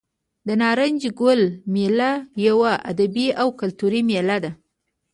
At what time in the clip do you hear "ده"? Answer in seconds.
4.43-4.51